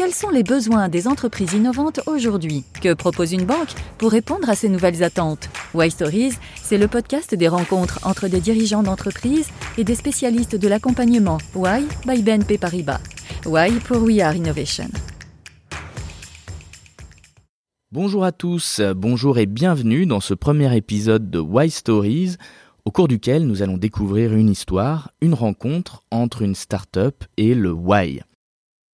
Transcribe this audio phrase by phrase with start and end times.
[0.00, 2.64] Quels sont les besoins des entreprises innovantes aujourd'hui?
[2.80, 5.50] Que propose une banque pour répondre à ces nouvelles attentes?
[5.74, 10.68] Why Stories, c'est le podcast des rencontres entre des dirigeants d'entreprises et des spécialistes de
[10.68, 11.84] l'accompagnement Why?
[12.06, 13.02] By BNP Paribas.
[13.44, 13.72] Why?
[13.80, 14.88] Pour We Are Innovation.
[17.92, 22.36] Bonjour à tous, bonjour et bienvenue dans ce premier épisode de Why Stories,
[22.86, 27.72] au cours duquel nous allons découvrir une histoire, une rencontre entre une start-up et le
[27.72, 28.22] Why.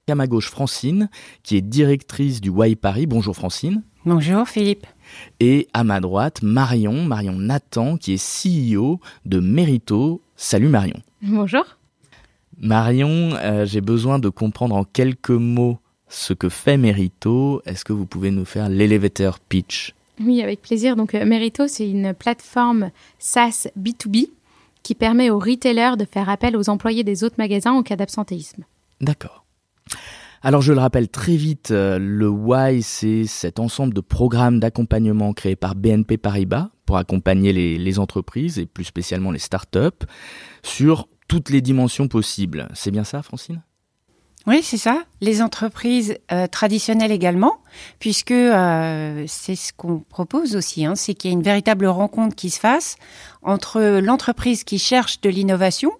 [0.08, 1.10] À ma gauche, Francine,
[1.42, 3.06] qui est directrice du Why Paris.
[3.06, 3.82] Bonjour Francine.
[4.04, 4.86] Bonjour Philippe.
[5.40, 10.22] Et à ma droite, Marion, Marion Nathan, qui est CEO de Merito.
[10.36, 11.00] Salut Marion.
[11.22, 11.64] Bonjour.
[12.60, 17.60] Marion, euh, j'ai besoin de comprendre en quelques mots ce que fait Merito.
[17.66, 19.92] Est-ce que vous pouvez nous faire l'elevator pitch?
[20.20, 20.94] Oui, avec plaisir.
[20.94, 24.28] Donc euh, Merito, c'est une plateforme SaaS B2B
[24.84, 28.62] qui permet aux retailers de faire appel aux employés des autres magasins en cas d'absentéisme.
[29.00, 29.45] D'accord.
[30.42, 35.32] Alors je le rappelle très vite, euh, le Why, c'est cet ensemble de programmes d'accompagnement
[35.32, 40.06] créés par BNP Paribas pour accompagner les, entreprises et plus spécialement les startups
[40.62, 42.68] sur toutes les dimensions possibles.
[42.74, 43.62] C'est bien ça, Francine?
[44.46, 45.02] Oui, c'est ça.
[45.20, 47.58] Les entreprises euh, traditionnelles également,
[47.98, 52.36] puisque euh, c'est ce qu'on propose aussi, hein, c'est qu'il y ait une véritable rencontre
[52.36, 52.96] qui se fasse
[53.42, 55.90] entre l'entreprise qui cherche de l'innovation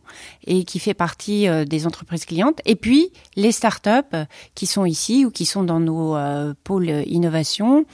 [0.47, 4.17] et qui fait partie euh, des entreprises clientes, et puis les startups
[4.55, 6.17] qui sont ici ou qui sont dans nos
[6.63, 7.85] pôles innovation,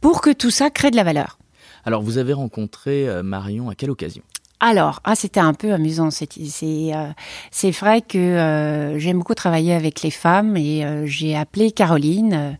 [0.00, 1.38] pour que tout ça crée de la valeur.
[1.84, 4.22] Alors, vous avez rencontré Marion à quelle occasion?
[4.58, 6.10] Alors, ah, c'était un peu amusant.
[6.10, 6.28] C'est
[6.94, 12.56] euh, vrai que euh, j'aime beaucoup travailler avec les femmes et euh, j'ai appelé Caroline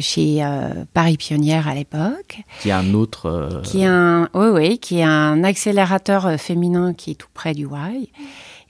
[0.00, 0.44] chez
[0.92, 2.40] Paris Pionnière à l'époque.
[2.60, 3.62] Qui est un autre.
[3.64, 7.66] Qui est un, oui, oui, qui est un accélérateur féminin qui est tout près du
[7.66, 8.10] Y.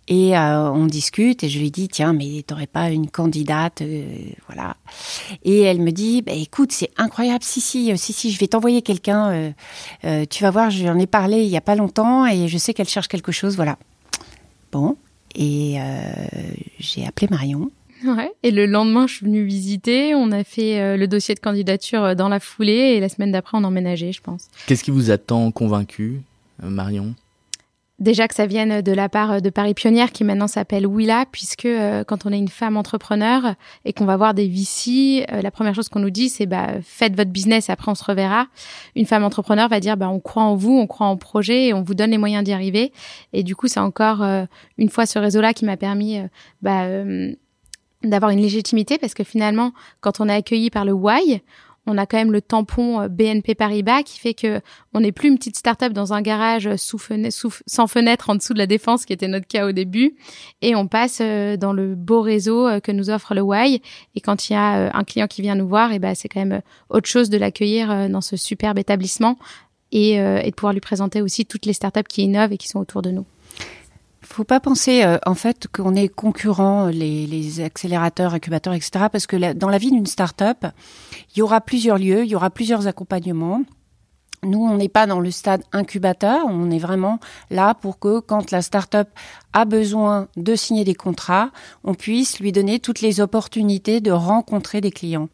[0.09, 4.05] Et euh, on discute et je lui dis tiens mais t'aurais pas une candidate euh,
[4.49, 4.77] voilà
[5.45, 8.49] et elle me dit bah, écoute c'est incroyable si si euh, si si je vais
[8.49, 9.53] t'envoyer quelqu'un
[10.29, 12.89] tu vas voir j'en ai parlé il y a pas longtemps et je sais qu'elle
[12.89, 13.79] cherche quelque chose voilà
[14.73, 14.97] bon
[15.37, 15.77] et
[16.81, 17.71] j'ai appelé Marion
[18.05, 18.33] Ouais.
[18.43, 20.17] Et le lendemain, je suis venue visiter.
[20.17, 23.63] On a fait le dossier de candidature dans la foulée et la semaine d'après, on
[23.63, 24.49] a emménagé, je pense.
[24.67, 26.21] Qu'est-ce qui vous a tant convaincu,
[26.61, 27.15] Marion?
[28.03, 31.67] Déjà que ça vienne de la part de Paris Pionnière qui maintenant s'appelle Willa, puisque
[31.67, 33.55] euh, quand on est une femme entrepreneur
[33.85, 36.81] et qu'on va voir des VC, euh, la première chose qu'on nous dit c'est bah
[36.83, 38.49] faites votre business, après on se reverra.
[38.97, 41.75] Une femme entrepreneur va dire bah on croit en vous, on croit en projet et
[41.75, 42.93] on vous donne les moyens d'y arriver.
[43.33, 44.47] Et du coup c'est encore euh,
[44.79, 46.19] une fois ce réseau-là qui m'a permis
[46.61, 46.89] bah,
[48.03, 49.71] d'avoir une légitimité parce que finalement
[50.01, 51.41] quand on est accueilli par le Why,
[51.87, 54.61] on a quand même le tampon euh, BNP Paribas qui fait que
[54.95, 58.59] on n'est plus une petite start-up dans un garage euh, sans fenêtre en dessous de
[58.59, 60.15] la défense qui était notre cas au début.
[60.61, 63.83] Et on passe euh, dans le beau réseau que nous offre le Y.
[64.15, 66.41] Et quand il y a un client qui vient nous voir et ben c'est quand
[66.41, 69.39] même autre chose de l'accueillir dans ce superbe établissement
[69.91, 72.79] et, et de pouvoir lui présenter aussi toutes les startups qui innovent et qui sont
[72.79, 73.27] autour de nous
[74.33, 79.07] faut pas penser euh, en fait qu'on est concurrent les, les, accélérateurs, incubateurs, etc.
[79.11, 80.67] Parce que dans la vie d'une start-up,
[81.35, 83.63] il y aura plusieurs lieux, il y aura plusieurs accompagnements.
[84.45, 88.51] Nous, on n'est pas dans le stade incubateur, on est vraiment là pour que quand
[88.51, 89.09] la start-up
[89.53, 91.51] a besoin de signer des contrats,
[91.85, 95.29] on puisse lui donner toutes les opportunités de rencontrer des clients.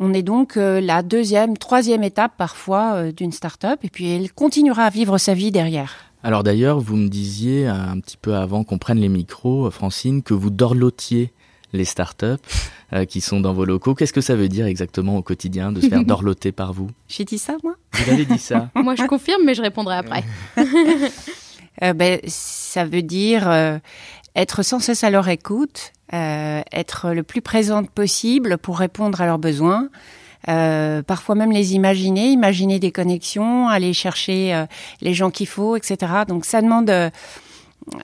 [0.00, 4.32] On est donc euh, la deuxième, troisième étape parfois euh, d'une start-up et puis elle
[4.32, 6.07] continuera à vivre sa vie derrière.
[6.24, 9.70] Alors d'ailleurs, vous me disiez euh, un petit peu avant qu'on prenne les micros, euh,
[9.70, 11.32] Francine, que vous dorlotiez
[11.72, 12.24] les startups
[12.92, 13.94] euh, qui sont dans vos locaux.
[13.94, 16.90] Qu'est-ce que ça veut dire exactement au quotidien de se faire dorloter par vous?
[17.06, 17.76] J'ai dit ça, moi?
[17.92, 20.24] Vous avez dit ça Moi, je confirme, mais je répondrai après.
[21.94, 23.48] ben, ça veut dire
[24.34, 29.38] être sans cesse à leur écoute, être le plus présente possible pour répondre à leurs
[29.38, 29.88] besoins,
[30.48, 34.66] euh, parfois même les imaginer, imaginer des connexions, aller chercher euh,
[35.00, 36.12] les gens qu'il faut, etc.
[36.26, 37.10] Donc ça demande euh,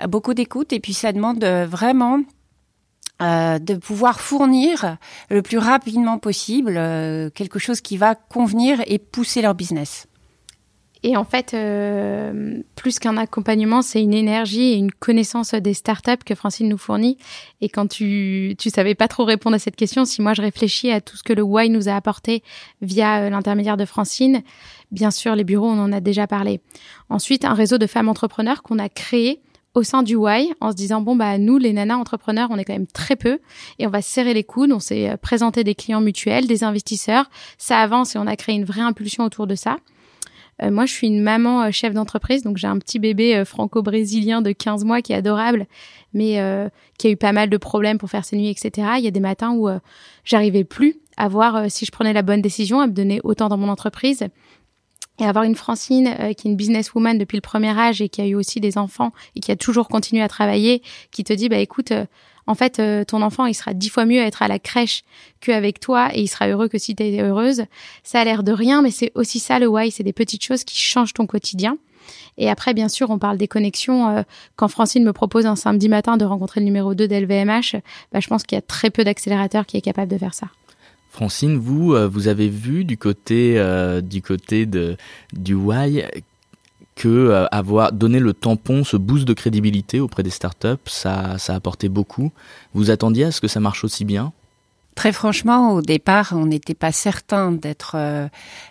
[0.08, 2.20] beaucoup d'écoute et puis ça demande vraiment
[3.20, 4.98] de pouvoir fournir
[5.30, 6.74] le plus rapidement possible
[7.32, 10.06] quelque chose qui va convenir et pousser leur business.
[11.06, 16.24] Et en fait, euh, plus qu'un accompagnement, c'est une énergie et une connaissance des startups
[16.24, 17.18] que Francine nous fournit.
[17.60, 20.90] Et quand tu tu savais pas trop répondre à cette question, si moi je réfléchis
[20.90, 22.42] à tout ce que le Why nous a apporté
[22.80, 24.42] via euh, l'intermédiaire de Francine,
[24.92, 26.62] bien sûr, les bureaux, on en a déjà parlé.
[27.10, 29.42] Ensuite, un réseau de femmes entrepreneurs qu'on a créé
[29.74, 32.64] au sein du Why en se disant bon bah nous les nanas entrepreneurs on est
[32.64, 33.40] quand même très peu
[33.78, 37.28] et on va serrer les coudes on s'est présenté des clients mutuels des investisseurs
[37.58, 39.78] ça avance et on a créé une vraie impulsion autour de ça
[40.62, 44.84] moi, je suis une maman chef d'entreprise, donc j'ai un petit bébé franco-brésilien de 15
[44.84, 45.66] mois qui est adorable,
[46.12, 46.40] mais
[46.98, 48.88] qui a eu pas mal de problèmes pour faire ses nuits, etc.
[48.98, 49.68] Il y a des matins où
[50.24, 53.56] j'arrivais plus à voir si je prenais la bonne décision, à me donner autant dans
[53.56, 54.28] mon entreprise
[55.18, 58.20] et avoir une Francine euh, qui est une businesswoman depuis le premier âge et qui
[58.20, 61.48] a eu aussi des enfants et qui a toujours continué à travailler, qui te dit
[61.48, 62.06] bah écoute, euh,
[62.46, 65.02] en fait euh, ton enfant il sera dix fois mieux à être à la crèche
[65.40, 67.64] qu'avec toi et il sera heureux que si tu es heureuse.
[68.02, 70.64] Ça a l'air de rien, mais c'est aussi ça le why, c'est des petites choses
[70.64, 71.78] qui changent ton quotidien.
[72.36, 74.24] Et après, bien sûr, on parle des connexions.
[74.56, 77.76] quand Francine me propose un samedi matin de rencontrer le numéro 2 d'LVMH,
[78.12, 80.48] bah, je pense qu'il y a très peu d'accélérateurs qui est capable de faire ça.
[81.14, 84.20] Francine, vous, euh, vous avez vu du côté, euh, du
[85.32, 86.02] du why
[86.94, 91.54] que euh, avoir donné le tampon, ce boost de crédibilité auprès des startups, ça, ça
[91.54, 92.32] a apporté beaucoup.
[92.72, 94.32] Vous attendiez à ce que ça marche aussi bien?
[94.94, 97.96] Très franchement, au départ, on n'était pas certain d'être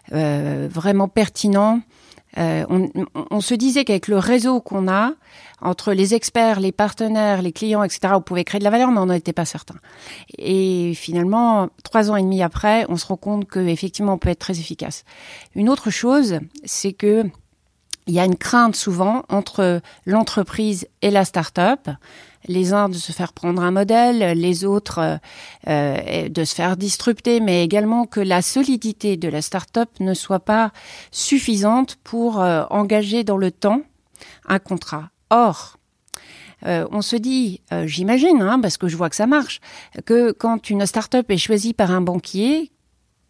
[0.09, 1.81] vraiment pertinent
[2.37, 2.65] euh,
[3.29, 5.13] on, se disait qu'avec le réseau qu'on a,
[5.61, 8.99] entre les experts, les partenaires, les clients, etc., on pouvait créer de la valeur, mais
[8.99, 9.75] on n'en était pas certain.
[10.39, 14.39] Et finalement, trois ans et demi après, on se rend compte qu'effectivement, on peut être
[14.39, 15.03] très efficace.
[15.55, 17.25] Une autre chose, c'est que
[18.07, 21.89] il y a une crainte souvent entre l'entreprise et la start-up
[22.47, 25.17] les uns de se faire prendre un modèle, les autres euh,
[25.67, 30.39] euh, de se faire disrupter, mais également que la solidité de la start-up ne soit
[30.39, 30.71] pas
[31.11, 33.81] suffisante pour euh, engager dans le temps
[34.47, 35.09] un contrat.
[35.29, 35.77] Or,
[36.65, 39.59] on se dit, j'imagine, hein, parce que je vois que ça marche,
[40.05, 42.71] que quand une start-up est choisie par un banquier,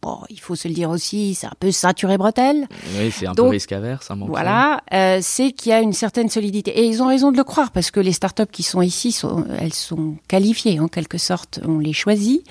[0.03, 2.67] Bon, il faut se le dire aussi, c'est un peu saturé bretelle.
[2.97, 4.11] Oui, c'est un peu risque averse.
[4.11, 6.77] Un voilà, euh, c'est qu'il y a une certaine solidité.
[6.77, 9.45] Et ils ont raison de le croire, parce que les startups qui sont ici, sont,
[9.61, 11.61] elles sont qualifiées en quelque sorte.
[11.65, 12.45] On les choisit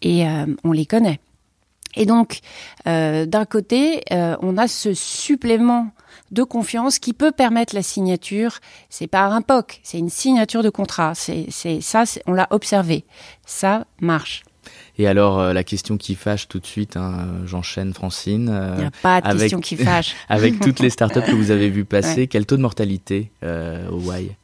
[0.00, 1.20] et euh, on les connaît.
[1.94, 2.40] Et donc,
[2.86, 5.90] euh, d'un côté, euh, on a ce supplément
[6.30, 8.60] de confiance qui peut permettre la signature.
[8.88, 11.12] C'est pas un POC, c'est une signature de contrat.
[11.14, 13.04] C'est ça, on l'a observé.
[13.44, 14.42] Ça marche.
[14.98, 18.46] Et alors, euh, la question qui fâche tout de suite, hein, j'enchaîne Francine.
[18.76, 20.14] Il n'y a pas de question qui fâche.
[20.28, 24.00] avec toutes les startups que vous avez vues passer, quel taux de mortalité euh, au
[24.00, 24.34] Y?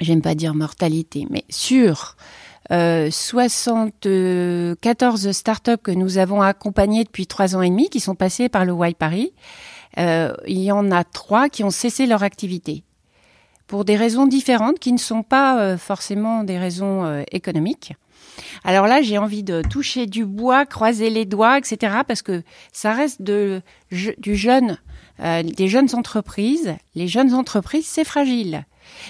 [0.00, 2.16] J'aime pas dire mortalité, mais sur
[2.72, 8.48] euh, 74 startups que nous avons accompagnées depuis trois ans et demi, qui sont passées
[8.48, 9.32] par le Y Paris,
[9.98, 12.84] euh, il y en a trois qui ont cessé leur activité
[13.66, 17.94] pour des raisons différentes qui ne sont pas euh, forcément des raisons euh, économiques.
[18.64, 21.98] Alors là, j'ai envie de toucher du bois, croiser les doigts, etc.
[22.06, 22.42] Parce que
[22.72, 24.78] ça reste de, du jeune,
[25.20, 26.74] euh, des jeunes entreprises.
[26.94, 28.64] Les jeunes entreprises, c'est fragile.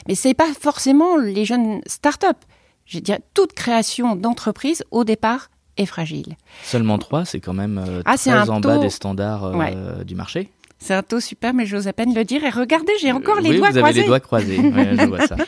[0.08, 2.36] Mais c'est pas forcément les jeunes start-up.
[2.86, 6.36] Je dirais toute création d'entreprise au départ est fragile.
[6.62, 10.50] Seulement trois, c'est quand même euh, ah, très en bas des standards euh, du marché.
[10.78, 12.42] C'est un taux super, mais j'ose à peine le dire.
[12.42, 14.56] Et regardez, j'ai encore les oui, doigts vous avez les doigts croisés.
[14.56, 15.36] je vois ça.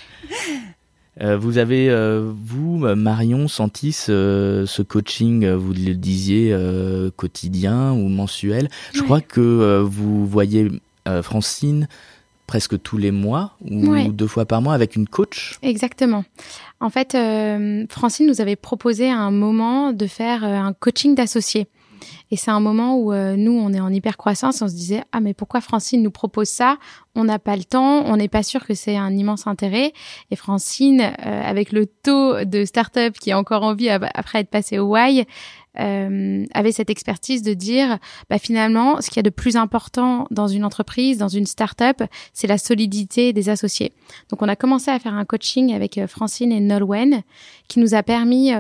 [1.21, 6.57] Euh, vous avez, euh, vous, Marion, senti ce, coaching, euh, vous le disiez,
[7.17, 8.69] quotidien ou mensuel.
[8.95, 10.69] Je crois que vous voyez
[11.23, 11.89] Francine
[12.47, 15.59] presque tous les mois ou deux fois par mois avec une coach.
[15.63, 16.25] Exactement.
[16.81, 17.17] En fait,
[17.91, 21.67] Francine nous avait proposé à un moment de faire un coaching d'associés.
[22.31, 24.63] Et c'est un moment où euh, nous, on est en hyper croissance.
[24.63, 26.79] On se disait ah mais pourquoi Francine nous propose ça?
[27.15, 28.05] On n'a pas le temps.
[28.07, 29.93] On n'est pas sûr que c'est un immense intérêt.
[30.31, 34.79] Et Francine, euh, avec le taux de start-up qui a encore envie après être passé
[34.79, 35.27] au Y,
[35.79, 37.99] euh, avait cette expertise de dire
[38.29, 42.03] bah finalement ce qu'il y a de plus important dans une entreprise, dans une start-up,
[42.35, 43.93] c'est la solidité des associés.
[44.29, 47.23] Donc on a commencé à faire un coaching avec Francine et Nolwenn
[47.69, 48.53] qui nous a permis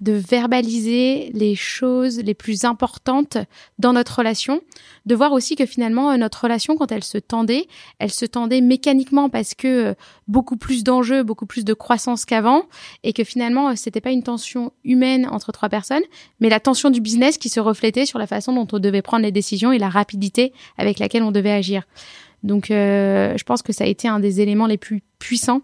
[0.00, 3.38] de verbaliser les choses les plus importantes
[3.78, 4.60] dans notre relation,
[5.06, 7.66] de voir aussi que finalement euh, notre relation quand elle se tendait,
[7.98, 9.94] elle se tendait mécaniquement parce que euh,
[10.28, 12.64] beaucoup plus d'enjeux, beaucoup plus de croissance qu'avant
[13.04, 16.04] et que finalement euh, c'était pas une tension humaine entre trois personnes,
[16.40, 19.24] mais la tension du business qui se reflétait sur la façon dont on devait prendre
[19.24, 21.84] les décisions et la rapidité avec laquelle on devait agir.
[22.42, 25.62] Donc je pense que ça a été un des éléments les plus puissants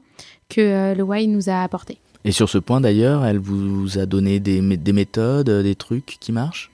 [0.49, 2.02] que le Why nous a apporté.
[2.25, 6.33] Et sur ce point d'ailleurs, elle vous a donné des, des méthodes, des trucs qui
[6.33, 6.71] marchent?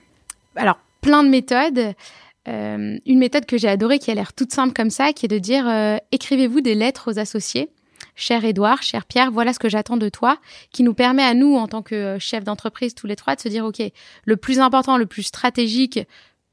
[0.57, 1.95] Alors, plein de méthodes.
[2.49, 5.29] Euh, une méthode que j'ai adorée, qui a l'air toute simple comme ça, qui est
[5.29, 7.69] de dire euh, écrivez-vous des lettres aux associés.
[8.15, 10.39] Cher Édouard, cher Pierre, voilà ce que j'attends de toi,
[10.73, 13.49] qui nous permet à nous, en tant que chef d'entreprise tous les trois, de se
[13.49, 13.81] dire, OK,
[14.25, 16.01] le plus important, le plus stratégique,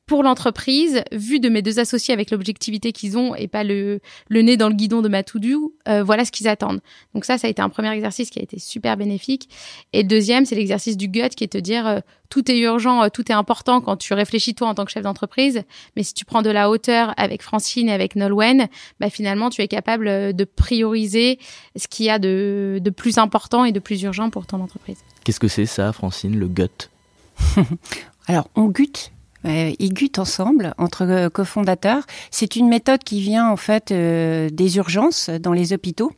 [0.06, 4.42] pour l'entreprise, vu de mes deux associés avec l'objectivité qu'ils ont et pas le, le
[4.44, 6.82] nez dans le guidon de ma to-do, euh, voilà ce qu'ils attendent.
[7.16, 9.50] Donc ça, ça a été un premier exercice qui a été super bénéfique.
[9.94, 12.58] Et le deuxième, c'est l'exercice du gut qui est de te dire euh, tout est
[12.60, 15.64] urgent, euh, tout est important quand tu réfléchis toi en tant que chef d'entreprise.
[15.96, 18.68] Mais si tu prends de la hauteur avec Francine et avec Nolwenn,
[19.00, 21.40] bah finalement, tu es capable de prioriser
[21.76, 24.98] ce qu'il y a de, de plus important et de plus urgent pour ton entreprise.
[25.24, 26.92] Qu'est-ce que c'est ça, Francine, le gut?
[28.28, 29.12] Alors, on gut
[29.46, 32.04] euh, gutent ensemble entre euh, cofondateurs.
[32.32, 36.12] C'est une méthode qui vient en fait euh, des urgences dans les hôpitaux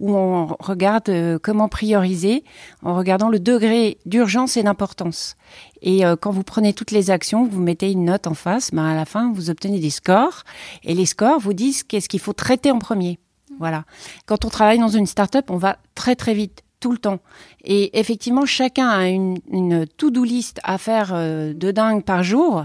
[0.00, 2.44] où on regarde comment prioriser
[2.82, 5.36] en regardant le degré d'urgence et d'importance.
[5.82, 8.96] Et quand vous prenez toutes les actions, vous mettez une note en face, ben à
[8.96, 10.44] la fin, vous obtenez des scores.
[10.82, 13.20] Et les scores vous disent qu'est-ce qu'il faut traiter en premier.
[13.58, 13.84] Voilà.
[14.24, 17.20] Quand on travaille dans une start-up, on va très très vite tout le temps.
[17.62, 22.64] Et effectivement, chacun a une, une to-do list à faire euh, de dingue par jour,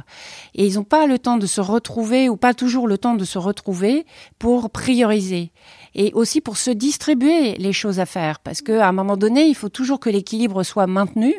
[0.55, 3.25] et ils n'ont pas le temps de se retrouver, ou pas toujours le temps de
[3.25, 4.05] se retrouver
[4.39, 5.51] pour prioriser.
[5.98, 9.55] Et aussi pour se distribuer les choses à faire, parce qu'à un moment donné, il
[9.55, 11.34] faut toujours que l'équilibre soit maintenu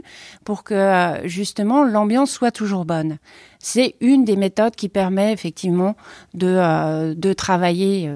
[0.44, 3.18] pour que euh, justement l'ambiance soit toujours bonne.
[3.58, 5.96] C'est une des méthodes qui permet effectivement
[6.34, 8.12] de, euh, de travailler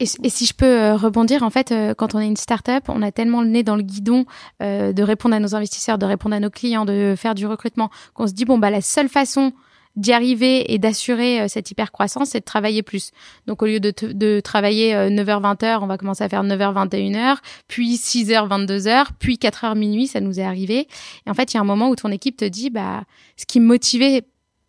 [0.00, 3.02] et, si je peux euh, rebondir, en fait, euh, quand on est une start-up, on
[3.02, 4.24] a tellement le nez dans le guidon
[4.62, 7.90] euh, de répondre à nos investisseurs, de répondre à nos clients, de faire du recrutement,
[8.14, 9.52] qu'on se dit, bon, bah, la seule façon
[9.96, 13.12] d'y arriver et d'assurer cette hyper croissance, c'est de travailler plus.
[13.46, 17.36] Donc au lieu de, travailler 9h 20h, on va commencer à faire 9h 21h,
[17.68, 20.88] puis 6h 22h, puis 4h minuit, ça nous est arrivé.
[21.28, 23.04] Et en fait, il y a un moment où ton équipe te dit bah
[23.36, 24.24] ce qui me motivait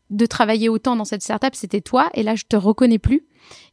[0.09, 3.23] de travailler autant dans cette startup, c'était toi et là je te reconnais plus.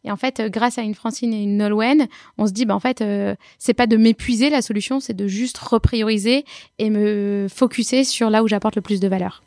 [0.04, 2.08] Et en fait, euh, grâce à une Francine et une Nolwenn,
[2.38, 5.26] on se dit, bah, en fait, euh, c'est pas de m'épuiser la solution, c'est de
[5.26, 6.44] juste reprioriser
[6.78, 9.42] et me focuser sur là où j'apporte le plus de valeur.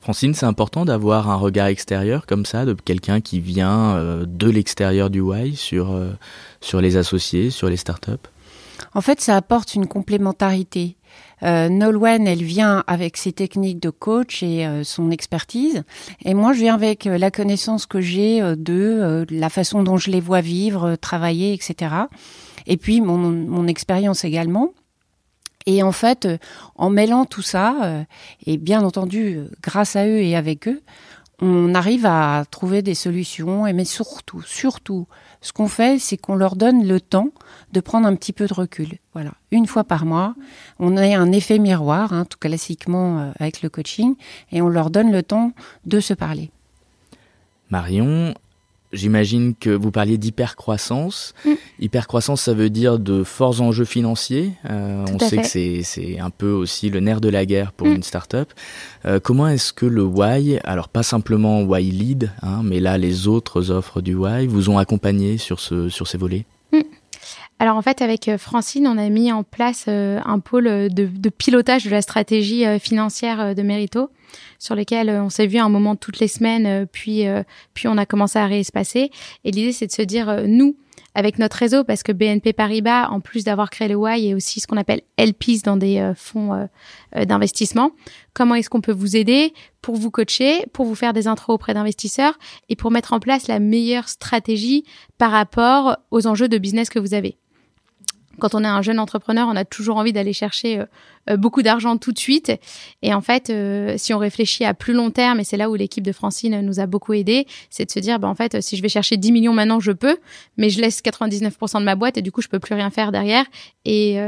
[0.00, 4.50] Francine, c'est important d'avoir un regard extérieur comme ça, de quelqu'un qui vient euh, de
[4.50, 5.98] l'extérieur du Y sur,
[6.60, 8.12] sur les associés, sur les startups
[8.92, 10.96] En fait, ça apporte une complémentarité.
[11.42, 15.84] Euh, Nolwenn, elle vient avec ses techniques de coach et euh, son expertise.
[16.24, 19.96] Et moi, je viens avec euh, la connaissance que j'ai euh, de la façon dont
[19.96, 21.94] je les vois vivre, travailler, etc.
[22.66, 24.72] Et puis mon, mon expérience également.
[25.66, 26.28] Et en fait,
[26.76, 28.04] en mêlant tout ça,
[28.44, 30.82] et bien entendu, grâce à eux et avec eux,
[31.40, 33.66] on arrive à trouver des solutions.
[33.66, 35.06] Et mais surtout, surtout,
[35.40, 37.30] ce qu'on fait, c'est qu'on leur donne le temps
[37.72, 38.98] de prendre un petit peu de recul.
[39.12, 40.34] Voilà, une fois par mois,
[40.78, 44.16] on a un effet miroir, hein, tout classiquement euh, avec le coaching,
[44.52, 45.52] et on leur donne le temps
[45.84, 46.50] de se parler.
[47.70, 48.34] Marion,
[48.94, 51.34] J'imagine que vous parliez d'hypercroissance.
[51.44, 51.50] Mm.
[51.80, 54.52] Hypercroissance, ça veut dire de forts enjeux financiers.
[54.70, 57.94] Euh, on sait que c'est un peu aussi le nerf de la guerre pour mm.
[57.94, 58.52] une start-up.
[59.04, 63.28] Euh, comment est-ce que le Y, alors pas simplement Y Lead, hein, mais là les
[63.28, 66.46] autres offres du Y, vous ont accompagné sur, ce, sur ces volets?
[66.72, 66.80] Mm.
[67.58, 71.28] Alors en fait, avec euh, Francine, on a mis en place un pôle de, de,
[71.28, 74.10] pilotage de la stratégie financière de Merito
[74.64, 77.42] sur lesquels euh, on s'est vu un moment toutes les semaines, euh, puis euh,
[77.74, 79.10] puis on a commencé à réespacer.
[79.44, 80.76] Et l'idée, c'est de se dire, nous,
[81.14, 84.60] avec notre réseau, parce que BNP Paribas, en plus d'avoir créé le Y, est aussi
[84.60, 86.68] ce qu'on appelle LPs dans des fonds
[87.14, 87.92] d'investissement.
[88.32, 89.52] Comment est-ce qu'on peut vous aider
[89.82, 93.48] pour vous coacher, pour vous faire des intros auprès d'investisseurs et pour mettre en place
[93.48, 94.84] la meilleure stratégie
[95.18, 97.38] par rapport aux enjeux de business que vous avez?
[98.38, 100.84] Quand on est un jeune entrepreneur, on a toujours envie d'aller chercher euh,
[101.30, 102.52] euh, beaucoup d'argent tout de suite.
[103.02, 105.74] Et en fait, euh, si on réfléchit à plus long terme, et c'est là où
[105.74, 108.76] l'équipe de Francine nous a beaucoup aidé, c'est de se dire, bah, en fait, si
[108.76, 110.16] je vais chercher 10 millions maintenant, je peux,
[110.56, 113.12] mais je laisse 99% de ma boîte et du coup, je peux plus rien faire
[113.12, 113.44] derrière.
[113.84, 114.18] Et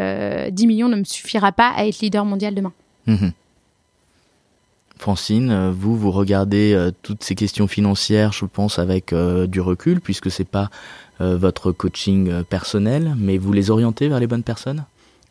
[0.50, 2.72] 10 millions ne me suffira pas à être leader mondial demain.
[3.06, 3.28] Mmh
[5.06, 10.42] Francine, vous, vous regardez toutes ces questions financières, je pense, avec du recul, puisque c'est
[10.42, 10.68] pas
[11.20, 14.84] euh, votre coaching euh, personnel, mais vous les orientez vers les bonnes personnes?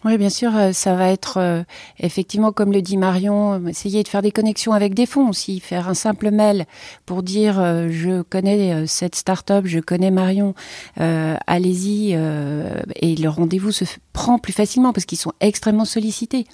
[0.04, 1.66] Oui, bien sûr, euh, ça va être
[2.00, 5.90] effectivement, comme le dit Marion, essayer de faire des connexions avec des fonds aussi, faire
[5.90, 6.66] un simple mail
[7.06, 7.56] pour dire
[7.90, 10.56] je connais cette start-up, je connais Marion,
[10.96, 16.46] allez-y, et le rendez-vous se prend plus facilement parce qu'ils sont extrêmement sollicités.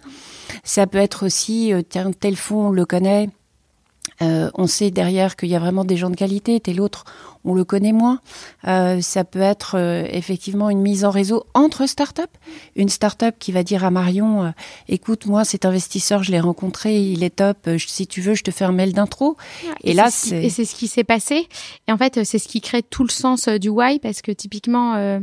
[0.64, 3.30] Ça peut être aussi, tiens, tel fonds, on le connaît,
[4.22, 7.06] euh, on sait derrière qu'il y a vraiment des gens de qualité, tel autre,
[7.44, 8.20] on le connaît moins.
[8.68, 12.22] Euh, ça peut être euh, effectivement une mise en réseau entre startups.
[12.76, 14.54] Une startup qui va dire à Marion,
[14.88, 17.68] écoute, moi, cet investisseur, je l'ai rencontré, il est top.
[17.78, 19.38] si tu veux, je te fais un mail d'intro.
[19.84, 21.48] et, là, c'est et c'est ce qui s'est passé.
[21.88, 25.20] Et en fait, c'est ce qui crée tout le sens du why, parce que typiquement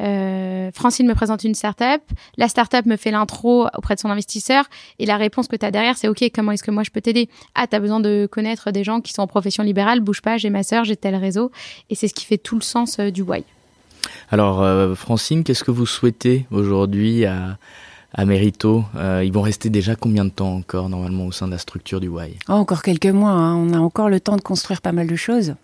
[0.00, 2.02] euh, Francine me présente une startup,
[2.36, 4.64] la startup me fait l'intro auprès de son investisseur
[4.98, 7.00] et la réponse que tu as derrière c'est OK, comment est-ce que moi je peux
[7.00, 7.28] t'aider?
[7.54, 10.38] Ah, tu as besoin de connaître des gens qui sont en profession libérale, bouge pas,
[10.38, 11.52] j'ai ma sœur, j'ai tel réseau
[11.90, 13.44] et c'est ce qui fait tout le sens euh, du why.
[14.30, 17.58] Alors euh, Francine, qu'est-ce que vous souhaitez aujourd'hui à
[18.14, 18.84] à Mérito?
[18.96, 22.00] Euh, ils vont rester déjà combien de temps encore normalement au sein de la structure
[22.00, 23.30] du Y oh, Encore quelques mois.
[23.30, 23.56] Hein.
[23.56, 25.54] On a encore le temps de construire pas mal de choses.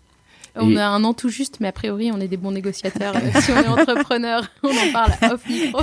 [0.61, 3.15] On a un an tout juste, mais a priori, on est des bons négociateurs.
[3.41, 5.83] si on est entrepreneur, on en parle off micro.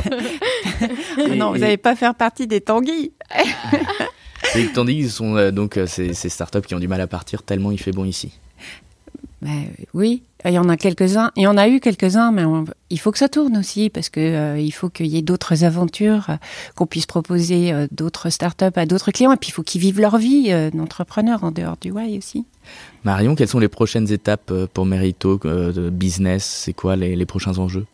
[1.36, 3.14] non, vous n'allez pas faire partie des tanguis.
[4.56, 7.44] les tanguis sont euh, donc euh, ces, ces startups qui ont du mal à partir
[7.44, 8.40] tellement il fait bon ici.
[9.42, 11.32] Ben, oui, il y en a quelques-uns.
[11.36, 12.44] Il y en a eu quelques-uns, mais
[12.90, 15.64] il faut que ça tourne aussi parce que euh, il faut qu'il y ait d'autres
[15.64, 16.36] aventures, euh,
[16.76, 19.32] qu'on puisse proposer euh, d'autres startups à d'autres clients.
[19.32, 22.46] Et puis il faut qu'ils vivent leur vie d'entrepreneur en dehors du Y aussi.
[23.04, 26.44] Marion, quelles sont les prochaines étapes pour Merito de business?
[26.44, 27.86] C'est quoi les, prochains enjeux?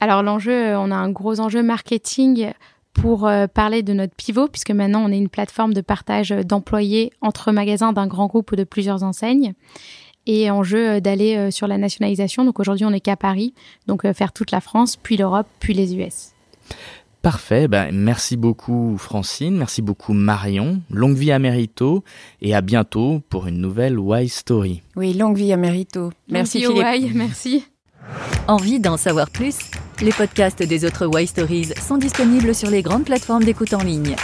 [0.00, 2.52] Alors l'enjeu, on a un gros enjeu marketing
[2.92, 7.52] pour parler de notre pivot, puisque maintenant on est une plateforme de partage d'employés entre
[7.52, 9.54] magasins d'un grand groupe ou de plusieurs enseignes
[10.26, 12.44] et enjeu euh, d'aller euh, sur la nationalisation.
[12.44, 13.54] Donc aujourd'hui, on n'est qu'à Paris,
[13.86, 16.32] donc euh, faire toute la France, puis l'Europe, puis les US.
[17.22, 22.02] Parfait, ben, merci beaucoup Francine, merci beaucoup Marion, longue vie à Mérito
[22.40, 24.82] et à bientôt pour une nouvelle Y Story.
[24.96, 26.10] Oui, longue vie à Mérito.
[26.30, 27.14] Merci Philippe.
[27.14, 27.66] Merci.
[28.48, 29.58] Envie d'en savoir plus?
[30.00, 34.16] Les podcasts des autres Y Stories sont disponibles sur les grandes plateformes d'écoute en ligne.